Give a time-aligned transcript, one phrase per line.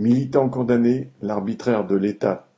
[0.00, 2.48] Militants condamnés, l'arbitraire de l'État.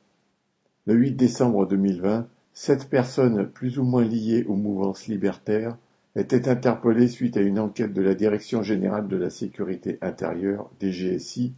[0.85, 5.75] Le 8 décembre 2020, sept personnes plus ou moins liées aux mouvances libertaires
[6.15, 11.53] étaient interpellées suite à une enquête de la Direction générale de la sécurité intérieure, DGSI,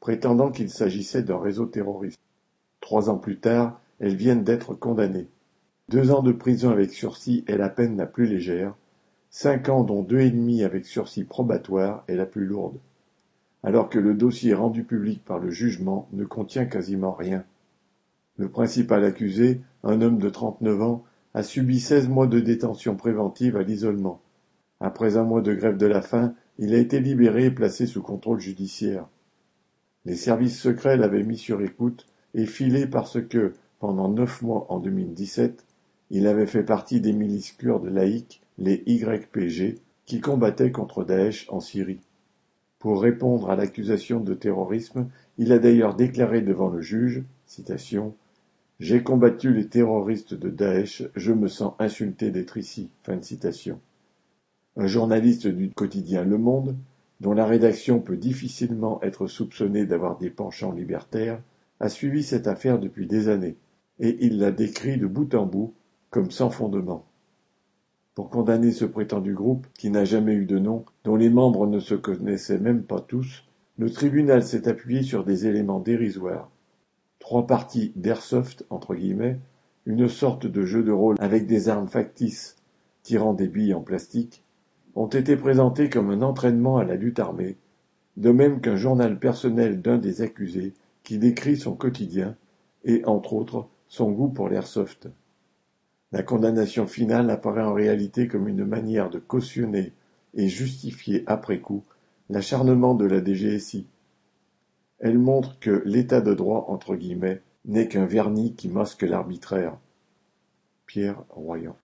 [0.00, 2.20] prétendant qu'il s'agissait d'un réseau terroriste.
[2.82, 5.28] Trois ans plus tard, elles viennent d'être condamnées.
[5.88, 8.74] Deux ans de prison avec sursis est la peine la plus légère,
[9.30, 12.76] cinq ans dont deux et demi avec sursis probatoire est la plus lourde
[13.62, 17.44] alors que le dossier rendu public par le jugement ne contient quasiment rien.
[18.36, 23.56] Le principal accusé, un homme de 39 ans, a subi 16 mois de détention préventive
[23.56, 24.20] à l'isolement.
[24.80, 28.02] Après un mois de grève de la faim, il a été libéré et placé sous
[28.02, 29.06] contrôle judiciaire.
[30.04, 34.78] Les services secrets l'avaient mis sur écoute et filé parce que, pendant neuf mois en
[34.78, 35.64] 2017,
[36.10, 41.60] il avait fait partie des milices kurdes laïques, les YPG, qui combattaient contre Daesh en
[41.60, 42.00] Syrie.
[42.86, 45.08] Pour répondre à l'accusation de terrorisme,
[45.38, 47.24] il a d'ailleurs déclaré devant le juge
[48.78, 52.88] J'ai combattu les terroristes de Daesh, je me sens insulté d'être ici.
[54.76, 56.76] Un journaliste du quotidien Le Monde,
[57.18, 61.42] dont la rédaction peut difficilement être soupçonnée d'avoir des penchants libertaires,
[61.80, 63.56] a suivi cette affaire depuis des années,
[63.98, 65.74] et il l'a décrit de bout en bout
[66.10, 67.04] comme sans fondement.
[68.16, 71.78] Pour condamner ce prétendu groupe, qui n'a jamais eu de nom, dont les membres ne
[71.78, 73.44] se connaissaient même pas tous,
[73.76, 76.50] le tribunal s'est appuyé sur des éléments dérisoires.
[77.18, 79.38] Trois parties d'airsoft, entre guillemets,
[79.84, 82.56] une sorte de jeu de rôle avec des armes factices
[83.02, 84.42] tirant des billes en plastique,
[84.94, 87.58] ont été présentés comme un entraînement à la lutte armée,
[88.16, 92.34] de même qu'un journal personnel d'un des accusés qui décrit son quotidien
[92.86, 95.10] et, entre autres, son goût pour l'airsoft.
[96.12, 99.92] La condamnation finale apparaît en réalité comme une manière de cautionner
[100.34, 101.82] et justifier après coup
[102.28, 103.86] l'acharnement de la DGSI.
[104.98, 109.76] Elle montre que l'état de droit entre guillemets n'est qu'un vernis qui masque l'arbitraire.
[110.86, 111.74] Pierre Royan